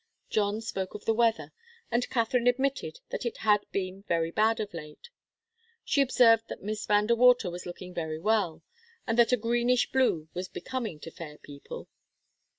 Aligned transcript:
John 0.31 0.61
spoke 0.61 0.95
of 0.95 1.05
the 1.05 1.13
weather, 1.13 1.53
and 1.91 2.09
Katharine 2.09 2.47
admitted 2.47 3.01
that 3.09 3.23
it 3.23 3.37
had 3.37 3.67
been 3.71 4.01
very 4.07 4.31
bad 4.31 4.59
of 4.59 4.73
late. 4.73 5.09
She 5.85 6.01
observed 6.01 6.47
that 6.47 6.63
Miss 6.63 6.87
Van 6.87 7.05
De 7.05 7.13
Water 7.15 7.51
was 7.51 7.67
looking 7.67 7.93
very 7.93 8.17
well, 8.17 8.63
and 9.05 9.15
that 9.19 9.31
a 9.31 9.37
greenish 9.37 9.91
blue 9.91 10.27
was 10.33 10.47
becoming 10.47 10.99
to 11.01 11.11
fair 11.11 11.37
people. 11.37 11.87